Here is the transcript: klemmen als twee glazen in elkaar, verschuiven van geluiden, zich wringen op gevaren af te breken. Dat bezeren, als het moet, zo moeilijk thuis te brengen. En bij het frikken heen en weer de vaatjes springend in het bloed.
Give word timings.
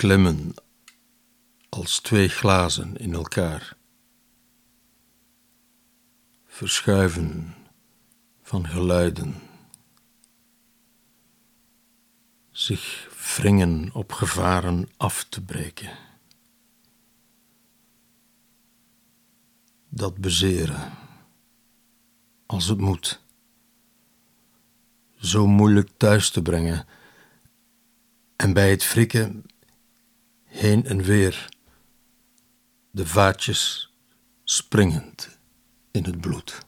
klemmen 0.00 0.54
als 1.68 2.00
twee 2.00 2.28
glazen 2.28 2.96
in 2.96 3.14
elkaar, 3.14 3.76
verschuiven 6.46 7.54
van 8.42 8.66
geluiden, 8.66 9.34
zich 12.50 13.08
wringen 13.36 13.90
op 13.92 14.12
gevaren 14.12 14.88
af 14.96 15.24
te 15.24 15.42
breken. 15.44 15.98
Dat 19.88 20.18
bezeren, 20.18 20.92
als 22.46 22.66
het 22.66 22.78
moet, 22.78 23.22
zo 25.16 25.46
moeilijk 25.46 25.90
thuis 25.96 26.30
te 26.30 26.42
brengen. 26.42 26.86
En 28.36 28.52
bij 28.52 28.70
het 28.70 28.84
frikken 28.84 29.44
heen 30.50 30.84
en 30.84 31.02
weer 31.02 31.48
de 32.90 33.06
vaatjes 33.06 33.94
springend 34.44 35.38
in 35.90 36.04
het 36.04 36.20
bloed. 36.20 36.58